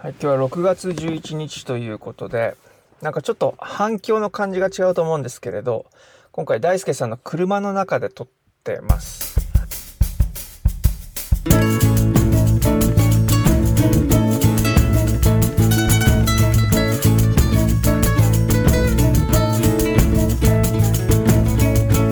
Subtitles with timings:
[0.00, 2.56] はい、今日は6月11日ということで、
[3.02, 5.86] なんかちょっと反響の感じが違うと思うんですけれど、
[6.30, 8.28] 今回大輔さんの車の中で撮っ
[8.62, 9.40] てます。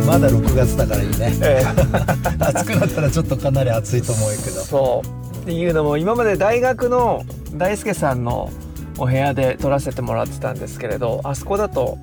[0.05, 1.33] まだ6月だからいいね。
[1.41, 1.63] え。
[2.41, 4.61] 暑くなったらちょっとかなり暑いと思うけど。
[4.63, 5.27] そう。
[5.43, 7.25] っていうのも今まで大学の
[7.57, 8.51] 大輔さんの
[8.99, 11.99] お部屋で撮らせてもらってたんですけれどあそこだと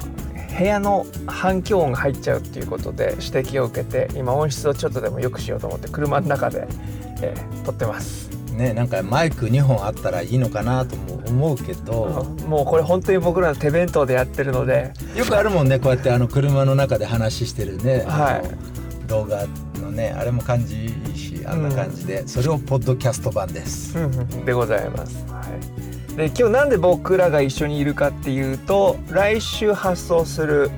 [0.58, 6.68] 部屋の反響音が入っちゃうっていうことで指摘を受けて今音質をちょっとでも良くしようと思って車の中で、
[7.22, 8.30] えー撮ってます。
[8.52, 12.28] ねなんかマイク2本あったらいいのかなとも思うけど。
[12.46, 14.94] もうこれ本当に僕らの手弁当でやってるので。
[15.16, 19.08] よくあるもんねこうやってあの車の中で話してるね、はい。
[19.08, 19.48] 動画
[19.84, 23.96] のねあれも感じいいしあんな感じで、それをポッドキャスト版です、
[24.46, 25.26] でございます。
[25.28, 25.44] は
[26.14, 30.72] い、で今日なんで僕らが一緒にいるかっていうと来週発送する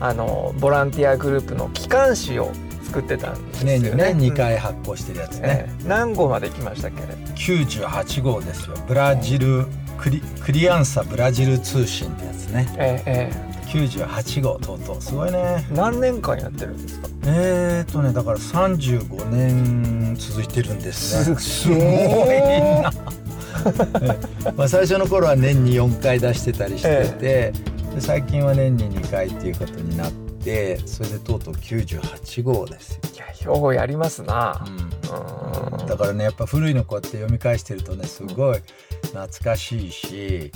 [0.00, 2.50] あのボランティアグループの機関誌を
[2.84, 3.78] 作ってたんですよね。
[3.78, 4.18] 年にねうん。
[4.18, 5.88] 2回発行してるやつね、ええ。
[5.88, 7.00] 何号まで行きましたっけ？
[7.02, 7.08] ね。
[7.36, 8.76] 98号ですよ。
[8.86, 9.66] ブラジル
[9.98, 12.66] クリクリアンサブラジル通信ってやつね。
[12.76, 15.00] えええ98号とうとう。
[15.00, 15.66] すごいね。
[15.70, 17.08] え何年間やってるんですか？
[17.24, 21.36] えーとねだから35年続いてるんですね。
[21.36, 21.78] すごい
[22.82, 22.92] な。
[24.56, 27.52] まあ最初の頃は年に4回出してたりしてて、
[27.94, 34.64] で最近は年に2回っていうことになってそれでとうとう98号ですよ、いや標語やりますな。
[34.66, 34.70] う
[35.84, 35.86] ん。
[35.86, 38.58] だからねやっぱ古いのこうやって読み返してるとねすごい
[39.12, 40.50] 懐かしいし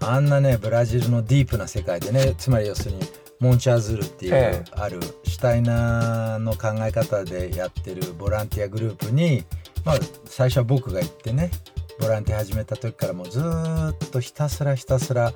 [0.00, 3.00] あんなねブラジルのディープな世界でねつまり要するに
[3.38, 4.70] モンチャーズルっていう、ええ。
[4.72, 9.44] あるシュタイナーの考え方でやってるボランティアグループに、
[9.84, 11.50] まあ、最初は僕が行ってね
[11.98, 15.32] ボランティア始めた時からもうずーっとひたすらひたすら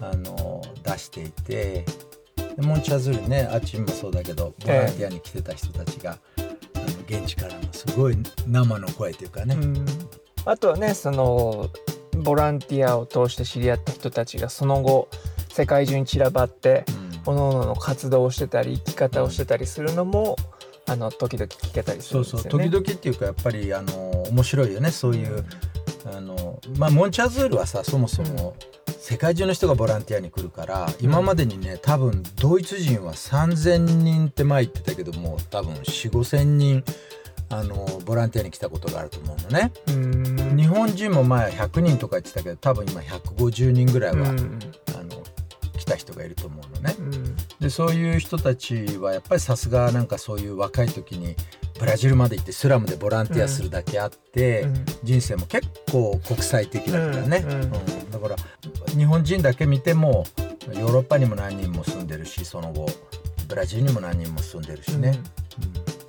[0.00, 1.84] あの出していて
[2.56, 8.16] でモンチャーズルねあっちもそうだけどボランティアに来てた人たちが、あの現地からのすごい
[8.46, 9.86] 生の声というかね、うん。
[10.44, 11.70] あとはねその
[12.22, 15.08] ボランティアを通して知り合った人たちがその後
[15.50, 16.84] 世界中に散らばって
[17.24, 20.36] 各々の活動をしてたり生き方をしてたりするのも
[20.88, 22.64] あの時々聞けたりするそうんですよね。
[22.70, 24.90] そう時々っていうかやっぱりあの面白いよね。
[24.92, 25.44] そういう、
[26.04, 28.54] あのまあモンチャーズールはさそもそも
[29.00, 36.84] 世界中の人がボランティアに来るから、今までにね多分ドイツ人は3,000人って前言ってたけども多分4,5,000人
[37.48, 39.72] あのボランティアに来たことがあると思うのね。
[39.88, 40.12] うん。
[40.12, 40.15] 日
[40.76, 44.60] 本人も前100人とか言ってたけど多分今150人ぐらいは、うん。
[44.98, 45.22] あの
[45.78, 46.94] 来た人がいると思うのね。
[46.98, 47.36] うん。
[47.60, 51.36] でそういう人たちはやっぱりさすがなんかそういう若い時に
[51.78, 54.84] ブラジルまで行ってスラムでボランティアするだけあって、うん。
[55.02, 57.52] 人生も結構国際的だからね、うん。
[57.52, 58.10] うん。
[58.10, 58.36] だから
[58.96, 60.24] 日本人だけ見ても
[60.68, 62.86] ヨーロッパにも何人も住んでるしその後
[63.46, 65.20] ブラジルにも何人も住んでるしね、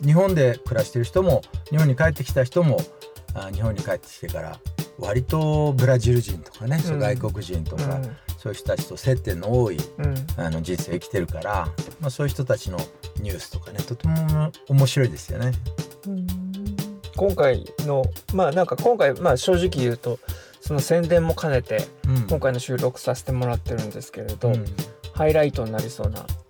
[0.02, 0.08] うん。
[0.08, 2.80] 日本で暮らしてる人も日本に帰ってきた人も
[3.46, 4.60] あ日本に帰ってきてから
[5.00, 8.04] 割とブラジル人とかね、そううん外国人とか、うん。
[8.38, 10.16] そういう人たちと接点の多いうん。
[10.38, 12.78] あの人生を生きてるから、まあ、そういう人たちの
[13.20, 15.52] ニュースとかねとても面白いですよね。
[17.16, 18.04] 今回の
[18.34, 20.20] まあなんか今回まあ正直言うと
[20.62, 22.28] その宣伝も兼ねてうん。
[22.28, 24.66] 今回の収録させてもらってるんですけれど、うん。
[25.14, 26.47] ハイライトになりそうなと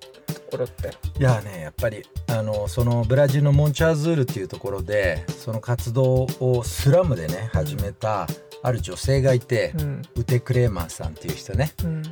[0.48, 0.94] ころって。
[1.20, 8.28] いやねやっぱりあのそのブラジルのモンチャーズールっていうところでその活動をスラムでね始めた
[8.64, 10.02] ある女性がいて、うん。
[10.16, 11.96] ウテ・クレーマンさんっていう人ね、うん。
[11.98, 12.04] うん。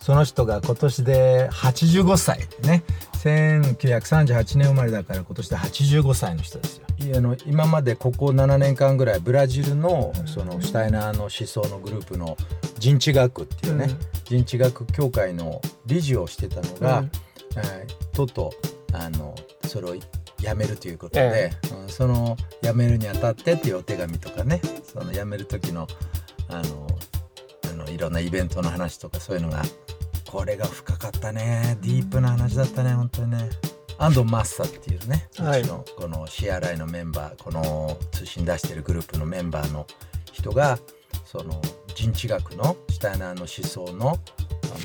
[0.00, 2.82] その人が今年で85歳ね
[3.22, 6.86] 1938年生まれだから今年で85歳の人ですよ。
[6.98, 12.36] いあの今までここ7年間ぐらいブラジルのそのシュタイナーの思想のグループの
[12.78, 13.88] 人知学っていうね、
[14.24, 17.10] 人知学協会の理事をしてたのが、うん。
[17.56, 18.52] えーとうと
[18.92, 19.34] うあの
[19.66, 25.86] それを辞めるということでえ、うんその辞めるにあたってっていうお手紙とかねその辞める時の
[26.48, 26.86] あの
[27.70, 29.62] あのいろんなイベントの話とかそういうのが
[30.32, 31.76] これが深かったね。
[31.82, 33.50] ディープな話だったね本当にね。
[33.98, 35.60] 安藤マッサっていうね、はい。
[35.60, 39.86] うちのこの CRI のメンバーこの通信出してるグループのメンバーの
[40.32, 40.78] 人が
[41.26, 41.60] その
[41.94, 44.18] 人知学のシュタイナーの思想の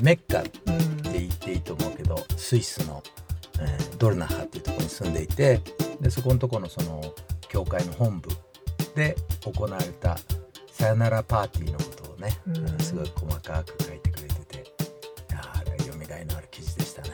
[0.02, 3.02] メッカうんって言っていいと思うけどスイスの、
[3.60, 5.60] えードルナハっていうところに住んでいて
[6.00, 7.02] でそこのところのその
[7.48, 8.28] 教会の本部
[8.94, 10.18] で行われた
[10.70, 17.08] さよならパーティーのことをね、うんすごい細かく書いてくれてーあれは読みがいのある記事でしたね。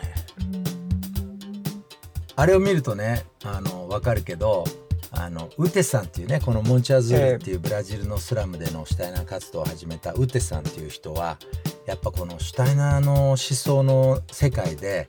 [2.37, 4.65] あれを見るとねあの分かるけど
[5.13, 11.39] あのウテさんっていうねこのモンチャズールっていうブラジルのスラムでのシュタイナー活動を始めたウテさんっていう人は
[11.87, 15.09] やっぱこのシュタイナーの思想の世界で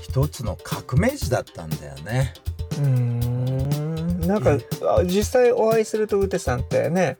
[0.00, 2.32] 一つの革命児だったんだよね。
[2.72, 7.18] うーんなんか、あ実際お会いするとウテさんってね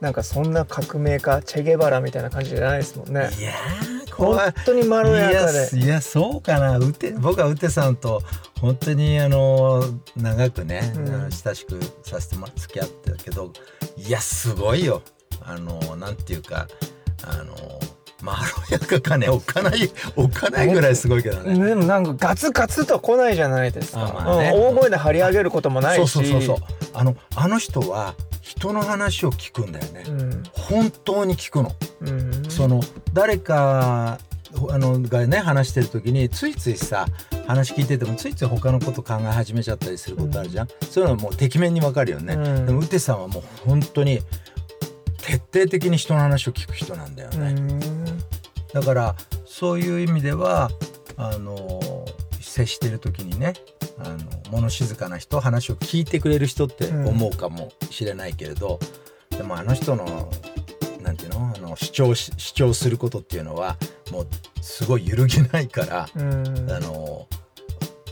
[0.00, 5.70] なんかそんな革命家チェゲバラみたいな感じじゃないですもんねいやー本当にまろやかで。
[5.78, 6.78] いやそうかな。
[6.78, 8.22] うて僕はうてさんと
[8.60, 9.84] 本当にあの
[10.16, 11.30] 長くね、うん。
[11.30, 13.52] 親しくさせてもら付き合ってたけど
[13.96, 15.02] いやすごいよ。
[15.42, 16.68] あのなんていうか
[17.24, 17.54] あの
[18.22, 18.38] まろ
[18.70, 21.58] やかかねおっかないおっかないぐらいすごいけどね。
[21.66, 24.52] でもなんかガツガツとは来ないじゃないですか、あまあね。
[24.54, 26.10] うん大声で張り上げることもないし。
[26.10, 26.56] そうそうそうそう。
[26.92, 30.42] あのあの人は人の話を聞くんだよね、うん。
[30.52, 31.72] 本当に聞くの。
[32.00, 32.50] うん。
[32.50, 32.80] その
[33.12, 34.18] 誰か
[34.68, 37.06] あのがね話してる時についついさ
[37.46, 42.66] 話聞いててもついつい他のこと考え始めちゃったりすることあるじゃん、そういうのはもうてきめんにわかるよね、うん。
[42.66, 44.20] でもうてさんはもう本当に
[45.18, 47.80] 徹底的に人の話を聞く人なんだようね、ん。
[48.72, 49.14] だから
[49.46, 50.70] そういう意味では
[51.16, 51.80] あの
[52.40, 53.52] 接してる時にね
[53.98, 54.18] あの
[54.50, 58.80] 物静かな人話を聞いてくれる人って思うかもしれないけれど、
[59.30, 60.30] でもあの人の
[61.10, 61.52] なんていうの？
[61.56, 63.76] あの主張し主張することっていうのは
[64.12, 64.28] もう
[64.60, 66.70] すごい揺るぎないから、うん。
[66.70, 67.26] あの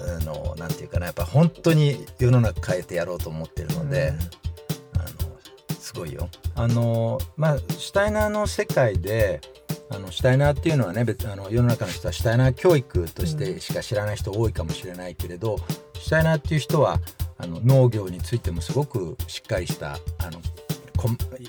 [0.01, 4.13] あのなんていうかなやっぱ本当に世の中変えてやろうと思ってるので、
[4.95, 5.07] あの
[5.79, 6.29] すごいよ。
[6.57, 9.41] あのまあシュタイナーの世界で
[9.91, 15.59] あのシュタイナーっていうのはね別あの世の中の人はシュタイナー教育としてしか知らない人多いかもしれないけれど、
[15.95, 16.99] シュタイナーっていう人は
[17.39, 20.41] あの農業についてもすごくしっかりしたあの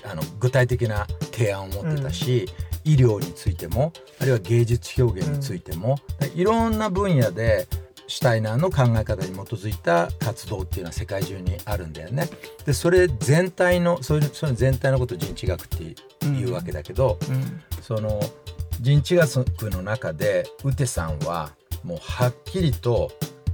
[0.04, 2.48] あの具体的な提案を持ってたし、
[2.84, 5.96] 医療についてもあるいは芸術表現についても、
[6.34, 7.66] いろんな分野で
[8.06, 12.28] シュタイナーの考え方に基づいた活動っていうのは世界中にあるんだよね。
[12.66, 15.84] でそれ全体のそういうその全体のことを人知学って
[16.26, 17.62] いうわけだけど、うん。
[17.82, 18.20] その
[18.80, 21.52] 人知学の中でウテさんは
[21.84, 23.12] もうはっきりと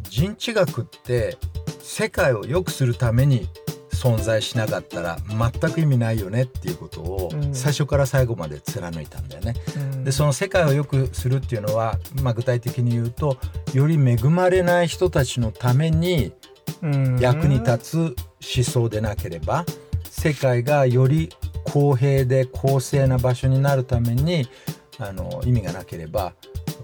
[0.08, 1.36] 人知学って
[1.80, 3.48] 世界を良くするために
[3.96, 7.54] 存在しなかったら全く意味ないよねっていうことをうん。
[7.54, 9.54] 最初から最後まで貫いたんだよね。
[9.76, 10.04] うん。
[10.04, 13.38] でその世界を良くするっていうのは、まあ、具体的に言うと
[13.72, 16.32] より恵まれない人たちのために
[16.82, 17.18] うん。
[17.18, 17.96] 役に立つ
[18.56, 19.64] 思想でなければ
[20.10, 21.30] 世界がより
[21.64, 24.46] 公平で公正な場所になるために
[24.98, 26.34] あの意味がなければ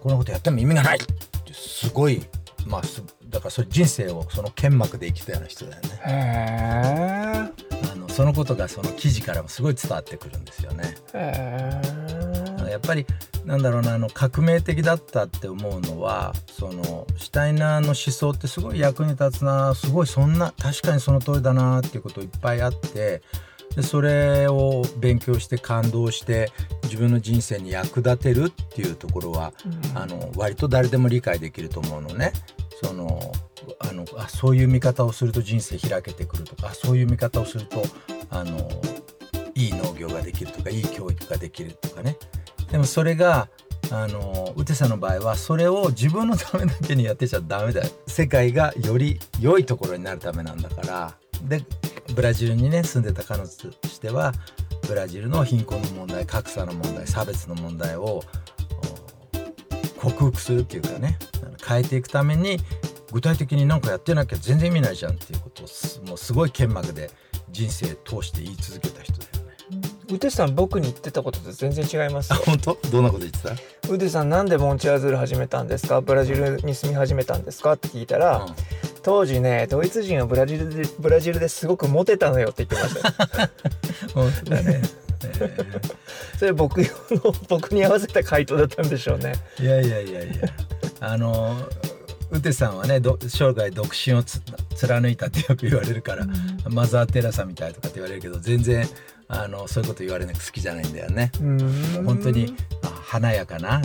[0.03, 2.23] このことやっても意味がないってすごい
[2.67, 5.89] まあすだからそれ人生をその剣幕で生きたような人だよね。
[6.07, 7.51] へ
[7.93, 10.95] あのそのことがその記事からもすごい伝わってくるんですよね。
[12.71, 13.07] やっぱり
[13.45, 23.23] なんだろうなあの革命的だったって思うのはそのシュタイナーの思想ってすごい役に立つなすごいそんな確かにその通りだなっていうこといっぱいあって
[23.77, 26.53] でそれを勉強して感動して
[26.85, 29.99] 自分の人生に役立てるっていうところは、うん。
[29.99, 32.33] あの割と誰でも理解できると思うのね。
[32.83, 33.33] その
[33.79, 37.83] あのあそういう見方をすると人生開けてくるとかあそういう見方をすると
[38.29, 38.69] あの
[39.55, 42.17] いい農業ができるとかいい教育ができるとかね。
[42.71, 43.49] でもそれが
[43.91, 47.91] あのウテさんの場合はそれを自分のためだけにやってちゃダメだよ。
[48.07, 51.15] 世界がより良いところになるためなんだから。
[51.43, 51.63] で
[52.15, 54.33] ブラジルにね住んでた彼女としては
[54.87, 58.23] ブラジルの貧困の問題格差の問題差別の問題を
[59.99, 61.19] お克服するっていうかね
[61.67, 62.59] 変えていくために
[63.13, 67.11] 具体的に何かやってなきゃ全然意味ないじゃんっていうことをすもうすごい剣幕で
[67.51, 69.53] 人生通して言い続けた人だよね。
[70.11, 72.79] うてさん僕に言ってたことと全然違いますあよ本当？
[72.91, 73.93] どんなこと言ってた？
[73.93, 76.01] うてさんなんでモンチアズール始めたんですか？
[76.01, 77.75] ブラジルに住み始めたんですか？
[77.75, 78.55] って聞いたら、うん
[79.03, 83.43] 当時ねドイツ人はブラジルでブラジルですごくモテたのよって言ってました。
[83.43, 83.51] よ
[84.15, 84.83] 本当だね。
[85.25, 85.57] え
[86.39, 89.35] それ僕用の僕に合わせた回答だったんでしょうね。
[89.59, 90.49] ーいやいやいやいや。
[91.01, 91.57] あの
[92.31, 94.41] ウテさんはねど生涯独身をつ
[94.77, 96.27] 貫いたってよく言われるから、
[96.69, 98.89] マザー・テラサみたいとかって言われるけど全然
[99.35, 101.33] あのそういうこと言われるの好きじゃないんだよね。
[101.41, 103.81] うん本当にあ華やかな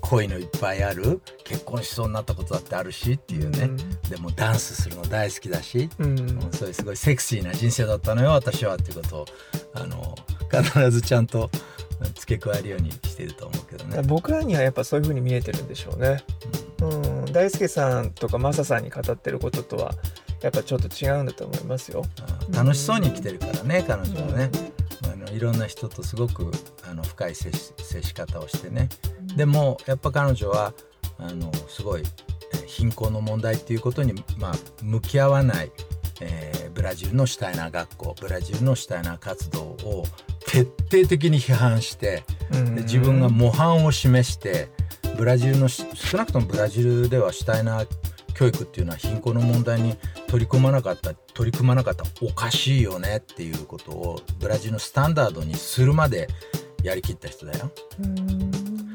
[0.00, 3.70] 恋のいっぱいある結婚しそうになったことだってあるしっていうね、
[4.08, 9.26] でもダンスするの大好きだし、うんうんそういうすごいセクシーな人生だったのよ私はっていうことを
[9.74, 10.14] あの
[10.50, 11.50] 必ずちゃんと
[12.14, 14.02] 付け加えるようにしてると思うけどね。
[14.02, 16.22] 僕らにはやっぱそういう風に見えてるんでしょうね。
[16.80, 16.86] う
[17.28, 19.94] ん、大輔さんとかマサさんに語ってることとは
[20.42, 22.04] やっぱちょっと違うんだと思いますよ。
[22.46, 24.50] うん楽しそうに生きてるからね彼女はね、
[25.32, 26.50] いろんな人とすごく
[26.88, 28.88] あの深い接し接し方をしてね。
[29.36, 30.74] でもやっぱ彼女は
[31.18, 32.02] あのすごい
[32.54, 35.70] えー貧困の問題っていうことに、まあ、向き合わない、
[36.20, 40.04] えーブブラジルのシュタイナー学校ブラジルのシュタイナー活動を
[40.46, 44.68] 徹底的に批判してで自分が模範を示して
[45.16, 45.84] ブラジルの少
[46.18, 47.88] なくともブラジルではシュタイナー
[48.34, 49.96] 教育っていうのは貧困の問題に
[50.26, 56.28] 取り組まなかった取り組まなかったおかしいよねっていうことをブラジルのスタンダードにするまで
[56.82, 57.70] やりきった人だよ。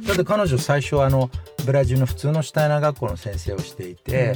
[0.06, 1.30] だって彼女最初はあの
[1.66, 4.36] ブラジルの普通のシュタイナー学校の先生をしていて、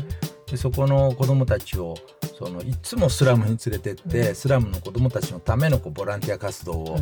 [0.50, 1.96] でそこの子どもたちを
[2.38, 6.98] そのいつもスラムに連れてって、スラムの子どもたちのためのこうボランティア活動を、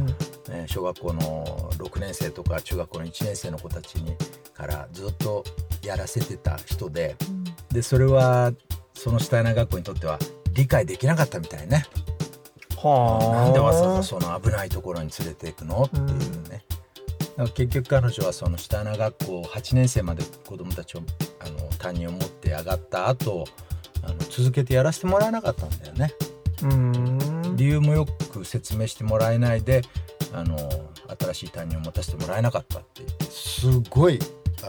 [0.49, 4.15] えー、小学校の6年生とか中学校の1年生の子たちに
[4.53, 5.43] からずっと
[5.81, 7.15] やらせてた人で、
[7.71, 8.53] でそれは
[8.93, 10.19] そのシュタイナー学校にとっては
[10.59, 11.85] 理解できなかったみたいね。
[12.75, 16.63] はあ、なんでわざわざその危ないところに連れていくのっていうね。
[17.55, 20.99] 結局彼女はそのシュタイナー学校8年生まで子どもたちを
[21.39, 23.45] あの担任を持って上がった後
[24.03, 26.13] あの続けてやらせてもらえなかったんだよね。
[27.55, 29.81] 理由もよく説明してもらえないで
[30.33, 30.57] あの
[31.21, 34.19] 新しい担任を持たせてもらえなかったってすごい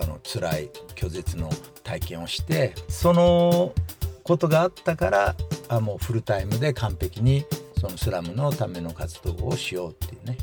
[0.00, 1.50] あの辛い拒絶の
[1.82, 3.74] 体験をしてその
[4.22, 5.34] ことがあったから
[5.70, 7.44] あもうフルタイムで完璧に
[7.80, 10.36] そのスラムのための活動をしようっていうね。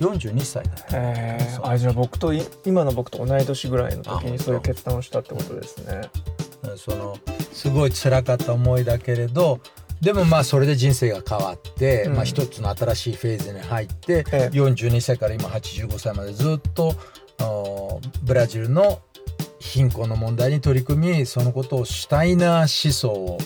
[0.00, 2.32] 42歳だったへえあじゃあ僕と
[2.64, 4.56] 今の僕と同い年ぐらいの時にそう。
[4.56, 6.10] いう決断をしたってことですね。
[6.76, 7.16] その
[7.52, 9.60] すごい辛かった思いだけれど
[10.00, 16.94] でもまあそれで人生が変わって、うん、まあ一つの新しいフェーズに入って、ええ、42歳から今85歳までずっと
[18.22, 19.00] ブラジルの
[19.58, 23.38] 貧困の問題に取り組みそのことをシュタイナー思想を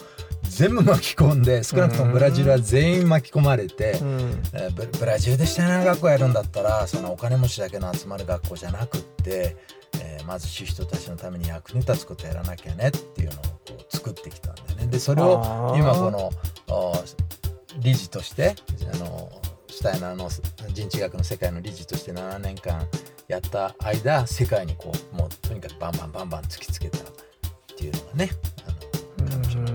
[0.57, 9.57] 全部巻き込んで少なくともブラジルは全員巻き込まれて、うん、えー、ブラジルでシュタイナー学校やるんだったらそのお金持ちだけの集まる学校じゃなくって、
[10.01, 14.87] えー、貧しい人たちのために役に立つことやらなきゃねっていうのをこう作ってきたんだよね。
[14.89, 16.31] でそれを今この
[17.79, 18.55] 理事として
[18.93, 19.31] あの
[19.69, 20.29] シュタイナーの
[20.69, 22.87] 人知学の世界の理事として7年間
[23.27, 27.03] やった間世界にこうもうとにかくバンバンバンバン突きつけたっ
[27.75, 28.31] ていうのがね
[28.67, 29.72] あの彼女のそ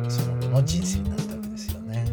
[0.48, 2.06] の人生になったわけですよね。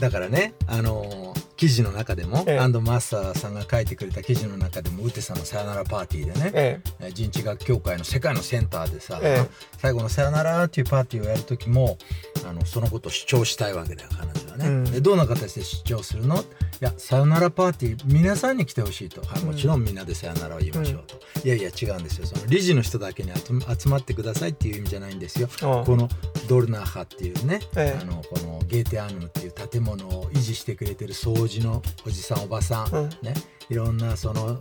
[0.00, 1.23] だからねあの
[1.56, 9.46] 記事の中でも、ええ、アンドマスターさんが書いてくれた記事の中でもウテさんのさよならパーティーでね、ええ、人知学協会の世界のセンターでさ、え、
[9.78, 11.98] 最後のさよならっていうパーティーをやる時も
[12.46, 14.66] あのそのことを主張したいわけだよ彼女はね。
[14.66, 16.44] うん、でどんな形で主張するの？
[16.80, 22.26] やさよならパーティー皆さんに来てほしいと、はい、もちろんみんなでさよならを言いましょうと、うん、いやいや違うんですよ。
[22.26, 25.48] その理事の人だけに集まってくださいっていう意味じゃないんですよ。
[25.60, 26.08] この
[26.48, 33.34] ドルナーハっていうね、ええ、あのこのゲーテアーヌっていう建物を維持してくれてる掃除のおじさんおばさん、うん、ね。
[33.68, 34.58] いろんなその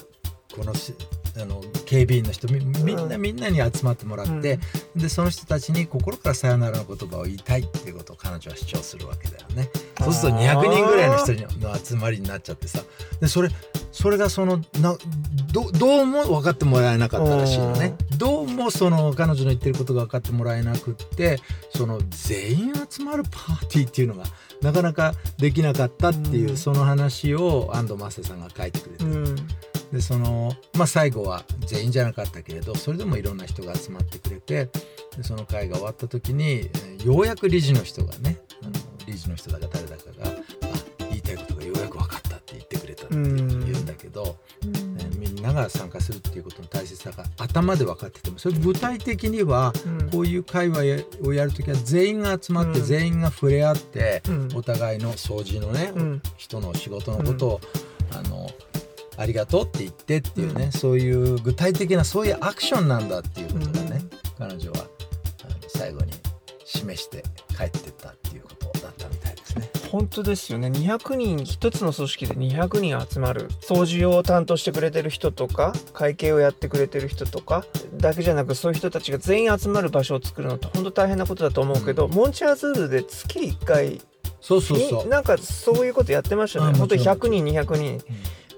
[0.56, 0.74] この
[1.36, 2.72] あの警備員の人みん。
[2.72, 4.60] なみんなに集まってもらって、
[4.96, 9.70] うん、でその人たちに心からさよならの言葉を言いたいっていうことを彼女は主張するわけだよね。
[10.00, 12.82] そうすると200人ぐらいの人の集まりになっちゃってさ。
[13.20, 13.50] でそれ
[13.92, 14.96] それがそのな
[15.52, 17.96] どどうも分かってもらえなかったらしいのね。
[18.17, 21.38] どうもその彼女の言ってることが分かってもらえなくって
[21.72, 24.25] その全員集まるパーティーっていうのが
[24.62, 29.36] なかなかできなかったっていう、その話を安藤正さんが書いてくれてる。
[29.91, 34.70] でそのまあ最後は全員じゃなかったけれどそれでもいろんな人が集まってくれて
[35.15, 36.72] でその会が終わった時に
[37.05, 38.72] ようやく理事の人がねあの
[39.05, 40.34] 理事の人だか誰だかがあ
[41.10, 44.83] 言いたいことがようやく分かったって言ってくれたって言うんだけど、ね、みん
[45.44, 49.74] なが参加するっていうことの大切さが頭で分かっててもそれ具体的には
[50.12, 54.24] こういう会話をやる時は全員が集まって全員が触れ合って
[54.56, 55.92] お互いの掃除のね
[56.38, 57.62] 人の仕事のことを
[58.12, 58.50] あの
[59.18, 64.02] ありがとうって言ってっていうね、うん、そういう具体的なそういうアクションなんだっていうことがね、
[64.40, 64.88] うん、彼女は
[65.68, 66.14] 最後に
[66.66, 67.24] 示して
[67.56, 69.23] 帰ってったっていうことだったみたいです。
[69.23, 69.23] ね。
[69.94, 70.70] 本当ですよね。
[70.70, 73.50] 200人一つの組織で200人集まる。
[73.62, 77.64] 掃除を担当してくれてる人とか会計をやってくれてる人とか
[77.96, 84.02] だけじゃなくそういう人たちが全員集まる場所を作るのって本当大変なことだと思うけど、うん、モンチャーズールで月1回
[84.42, 85.08] そうそうそう。
[85.08, 86.76] なんかそういうことやってましたね。
[86.76, 87.94] 本当に100人200人。
[87.94, 88.02] うん。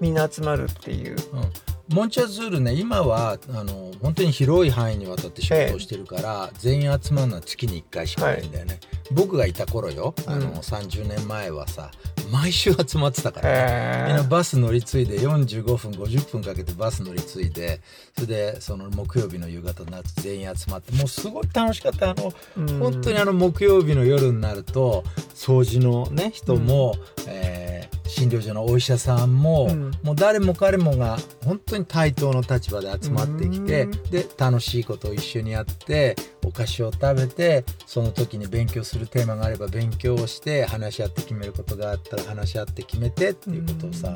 [0.00, 1.16] みんな集まるっていう。
[1.34, 10.14] うんモンチャズールね今はあの本当に広い範囲にわたって仕事をしてるから、ええ、全員集まるのは月に1回しかないんだよね、はい、僕がいた頃よ。
[10.26, 11.90] あの、うん、30年前はさ
[12.30, 17.80] 毎週集まってたから、ね、みんなバス乗り継いで45分50分かけてバス乗り継いで
[18.14, 22.10] それでその木曜日の夕方になって全員集まってもうすごい楽しかった。
[22.10, 29.90] あの、うん、本当にあの木曜日の夜になると掃除のね人も、うん、えー診療所のお医者さんも、うん。
[30.02, 34.02] もう誰も彼もが本当に対等の立場で集まってきてうん。
[34.10, 44.14] で楽しいことを一緒にやってお菓子を食べてその時に勉強するテーマがあれば勉強をして話し合って決めることがあったら話し合って決めてっていうことをさ、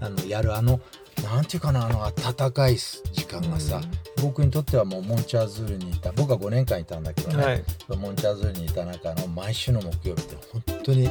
[0.00, 0.80] あのやるあの
[1.22, 3.80] なんていうかなあの温かい時間がさ、
[4.22, 7.64] 僕にとってはもうモンチャーズールにいた僕は5年間いたんだけどね、はい。
[7.96, 11.08] モンチャーズールにいた中の毎週の木曜日って本当に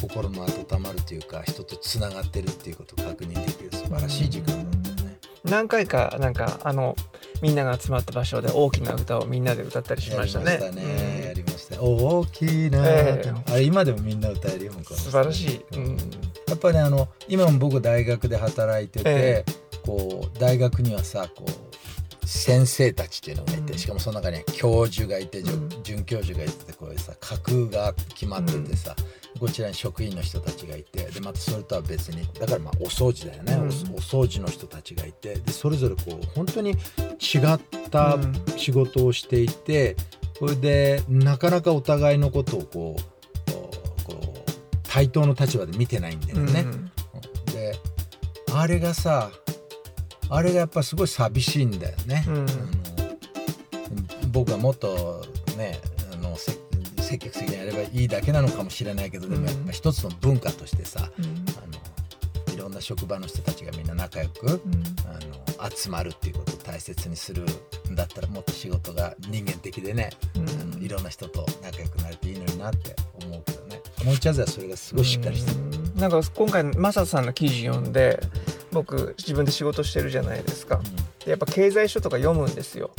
[0.00, 5.18] 心の温まるというか人とつながってるっていうことを確認できる素晴らしい時間だったよね。
[5.44, 6.96] 何回かなんかあの
[7.40, 10.52] みんなが集まった場所で大きな歌をみんなで歌ったりしましたね。
[10.52, 11.24] やりましたね。
[11.26, 11.82] やりました。
[11.82, 15.64] 大きな、ええあれ今でもみんな歌えるよ向こう素晴らしい。
[15.76, 15.96] うん
[16.48, 19.44] やっぱりあの今も僕大学で働いてて、え
[19.84, 21.65] こう大学にはさこう
[22.26, 23.78] 先生たちっていうのがいて、うん。
[23.78, 25.42] しかもその中には教授がいて、
[25.82, 28.94] 准教授がいてこういうさ架空が決まっててさ、
[29.38, 33.60] こちらに職員の人たちがいてでまたそれとは別にだからまあお掃除だよね、うん。
[33.62, 33.68] おお
[34.00, 38.34] 掃除の人たちがいてでそれぞれこう本当に違ったうん。
[38.56, 39.96] 仕事をしていて、
[40.38, 44.50] それでなかなかお互いのことをこうこうこう
[44.82, 46.60] 対等の立場で見てないんだよね。
[46.60, 46.90] うん。
[47.52, 47.78] で
[48.52, 49.30] あれがさ
[50.28, 52.24] あれがやっぱすごい寂しいんだよね。
[52.28, 52.34] うん。
[52.34, 52.46] あの
[54.30, 55.24] 僕はもっと
[55.56, 55.78] ね
[56.12, 56.58] あのせ
[57.00, 61.24] 積極的にやればいいだけなのかもしれないけどでもやっぱ一つの文化としてさ、うん。
[61.24, 61.28] あ
[62.48, 64.60] のいろんな職場の人たちがみんな仲良く、うん。
[65.06, 67.44] あの集まるっていうことを大切にする
[67.90, 73.80] んだったらもっと仕事が人間的でね、あのいろんな人と仲良くなれていいのになって思うけどね。
[74.04, 75.58] モンチャーズはそれがすごいしっかりしてる。
[75.58, 76.00] うん。
[76.00, 78.20] なんか今回マサさんの記事読んで
[78.76, 80.82] 僕自分で仕事してるじゃないですか。
[81.24, 82.90] でやっぱ経済書とか読むんですよ。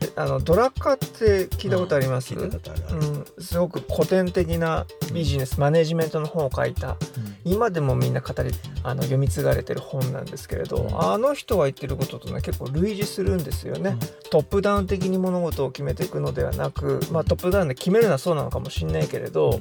[0.00, 6.96] であのドラッカーって聞いたことあります、うん、すごく古典的なビジネス、マネジメントの本を書いた
[7.44, 8.50] 今でもみんな語り
[8.82, 11.00] あの読み継がれてる本なんですけれど、うん。
[11.00, 13.96] あの人が言ってることとね結構類似するんですよね、
[14.30, 19.60] トップダウン的に物事を決めていくのではなく、まあ、トップダウンで決めるのはそうなのかもしれないけれど、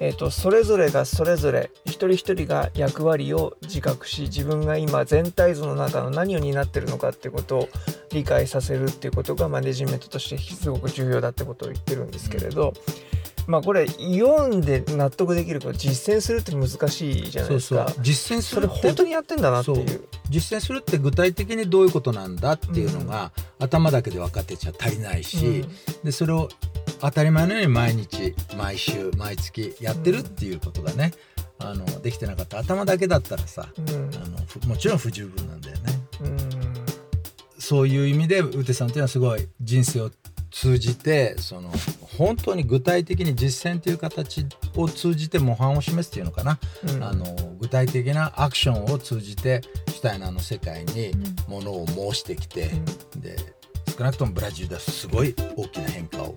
[0.00, 7.68] えー、とそれぞれがそれぞれ一人一人が役割を自覚し自分が今全体像の中の何を担ってるのかっていうことを
[8.12, 12.72] 理解させるっていうことがマネジメントとしてすごく重要だってことを言ってるんですけれど、
[13.46, 17.86] まあこれ読んで納得できるけど実践するって難しいじゃないですか。
[17.86, 18.02] そうそう。
[18.02, 20.08] 実践するって本当にやってんだなっていう。
[20.28, 25.64] 実践するって具体的にどういうことなんだっていうのが、頭だけで分かってちゃ足りないし、
[26.02, 26.48] でそれを
[27.00, 31.12] 当たり前のように毎日毎週毎月やってるっていうことがね、
[31.58, 32.58] あのできてなかった。
[32.58, 34.14] 頭だけだったらさうんうん。
[34.14, 35.92] あのふもちろん不十分なんだよね。
[36.22, 36.36] うん。
[37.58, 40.10] そういう意味でウテさんっていうのはすごい人生を
[40.50, 41.70] 通じてその
[42.18, 47.04] 本当に具体的に実践という形を通じて模範を示すっていうのかな、うん。
[47.04, 47.24] あの
[47.60, 51.12] 具体的なアクションを通じてシュタイナーの世界に
[51.48, 52.70] ものを申してきて、
[53.16, 53.36] で
[53.96, 56.34] 少なくともブラジルではすごい大きな変化を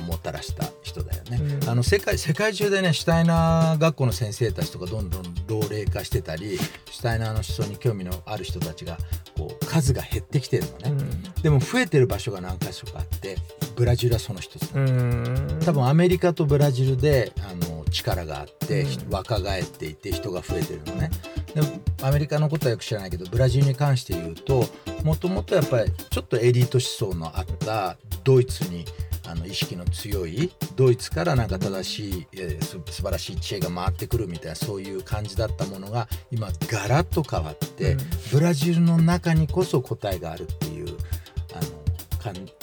[0.00, 1.38] もたらした人だよね。
[1.62, 1.68] うん。
[1.68, 8.98] あの世界世界中でねシュタイナー学校の先生たちとかどんどん老齢化してたりシュタイナーの思想に興味のある人たちが
[9.36, 11.04] こう数が減ってきてるのね、
[11.42, 13.36] でも増えてる場所が何か所かあって
[13.76, 15.58] ブラジルはその一つう、ん。
[15.64, 19.10] 多分アメリカとブラジルであの力があって、うん。
[19.10, 21.10] 若返っていて人が増えてるのね。
[21.54, 21.68] でも
[22.02, 24.64] アメリカのことはよく知らないけどブラジルに関して言うと
[25.02, 28.84] もともとやっぱりちょっとエリート思想のあったドイツに
[29.30, 37.98] あの意識の強いドイツからなんか正しい、えーす素晴らしい知恵が回ってくるみたいなそういう感じだったものが今ガラッと変わって、うん。
[38.32, 40.96] ブラジルの中にこそ答えがあるっていう
[41.54, 41.80] あの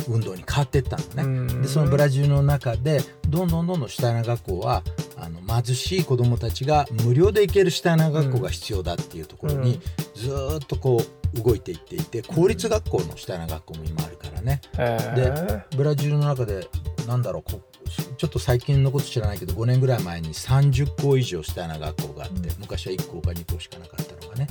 [0.08, 1.24] 運動に変わっていったのね。
[1.24, 1.62] うん。
[1.62, 4.84] でそのブラジルの中でどんどんどんどんシュタイナー学校は
[5.18, 9.80] あの貧しい子どもたちが無料で行けるシュタイナー学校が必要だっていうところに、
[10.16, 14.62] ずーっとこう動いていっていて公立学校のシュタイナー学校も今あるからね。
[14.78, 16.68] へブラジルの中で
[17.08, 17.62] なんだろうこ
[18.18, 22.56] ちょっと最近のこと知らないけど5年ぐらい前に30校以上シュタイナー学校があって、うん。
[22.60, 24.48] 昔は1校か2校しかなかったのがね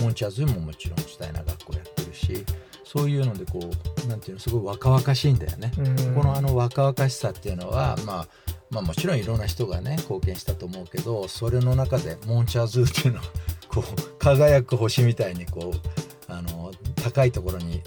[0.00, 2.44] モンチャーズももちろんシュタイナー学校やってるし
[2.84, 3.60] そういうのでこ
[4.04, 5.72] うなんていうのすごい若々しいんだよね。
[5.76, 8.28] ーこのあの若々しさっていうのは、まあ、
[8.70, 13.24] まあもちろんいろんな人がね貢献したと思うけどそれの中でモンチャーズーっていうのは
[13.68, 16.05] こう輝く星みたいにこう
[16.36, 16.72] あの
[17.02, 17.82] 高いところに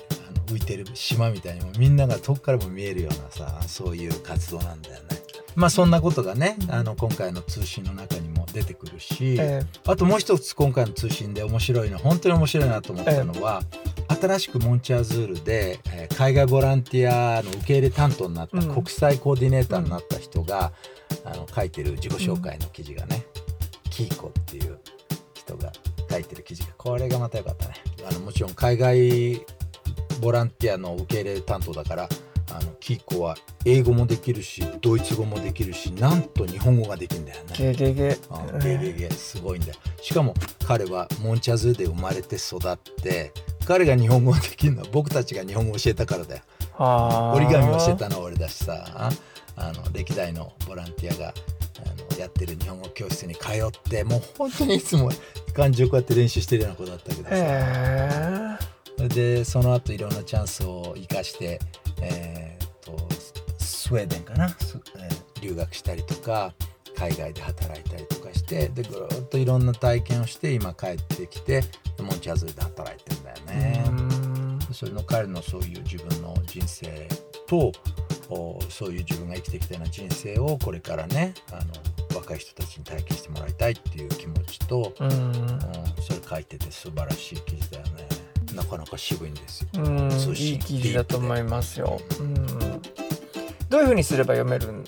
[0.47, 5.01] 浮いてる島みたいにもみんなが遠くからも見えるようなさそういう活動なんだよね。
[5.55, 13.61] まあそんなことがねあの今回の通信の中にも出てくるし、えあともう一つ今回の通信で面白いの本当に面白いなと思ったのは、
[14.21, 18.73] 新しくモンチャーズールで、えー海外ボランティアの受け入れ担当になった、うん。
[18.73, 20.71] 国際コーディネーターになった人が、
[21.25, 23.25] あの書いてる自己紹介の記事がね、
[23.89, 24.79] キーコっていう
[25.33, 25.71] 人が
[26.09, 27.75] 書いてる記事がこれがまた良かったね
[28.09, 29.45] あのもちろん海外
[30.21, 32.09] ボランティアの受け入れ担当だから
[32.51, 37.53] あのキーコは英語もできるしドイツ語もできるしなんと日本語ができるんだよね。
[37.55, 38.17] ゲゲゲ。
[38.31, 39.09] うんゲゲゲ。
[39.11, 39.75] すごいんだよ。
[40.01, 40.33] しかも
[40.65, 43.31] 彼はモンチャズで生まれて育って
[43.65, 46.41] 彼が日本語ができるのは僕たちが日本語を教えたからだよ。
[46.73, 49.11] はあ折り紙教えたのは俺だしさ。
[49.61, 51.33] あの歴代のボランティアが
[51.85, 55.09] あのやってる日本語教室に通ってもう本当にいつも
[55.53, 57.29] 漢字をこうやって練習してるような子だったけどさ。
[57.31, 58.57] へ
[58.97, 61.59] それでその後いろんなチャンスを生かして、
[62.01, 62.97] えーと
[63.57, 66.53] スウェーデンかな、スえー留学したりとか
[66.97, 71.63] 海外で働いたりとかしてでぐるっといろんな体験をして今帰ってきて
[71.97, 73.85] モンチャズで働いてんだよえね。
[73.87, 74.59] うん。
[74.73, 77.07] それの彼のそういう自分の人生
[77.47, 77.71] とお
[78.69, 81.73] そういう自分が生きてきたような人生をこれからねあの
[82.15, 85.09] 若い人たちに体験してもらいたいっていう気持ちと、うん。
[85.09, 85.59] うん、
[85.99, 88.07] それ書いてて素晴らしい記事だよね。
[88.55, 89.69] なかなか渋いんですよ。
[89.75, 90.11] うん。
[90.35, 91.99] いい記事だと思いますよ。
[92.19, 92.35] うん。
[93.69, 94.83] どういうふうにすれば読めるん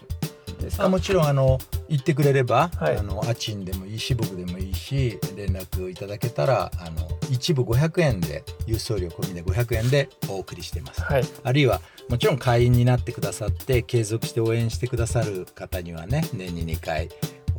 [0.62, 0.86] ですか？
[0.86, 11.02] あもちろんあの言ってくれれば、はいあのアチンでもいいし僕でもいいし連絡いただけたらあの一部500円で郵送料込みで500円でお送りしています。
[11.02, 17.10] はいあるいはもちろん会員になってくださって継続して応援してくださる方にはね年に2回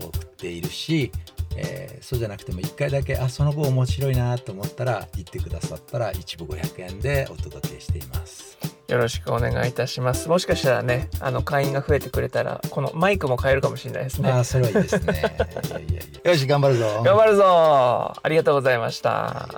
[0.01, 1.11] 送っているし、
[1.57, 8.59] えーそうじゃなくても1回だけあその後面白いなと思ったら言ってくださったら一部500円でお届けしています。
[8.92, 10.28] よろしくお願いいたします。
[10.28, 14.31] もしかしたらねあの会員が増えてくれたらこのマイクも買えるかもしれないですね。
[14.31, 15.14] ああそれはいいですね。
[15.14, 17.02] いやいやいやよし頑張るぞ。
[17.02, 19.48] 頑張るぞありがとうございました。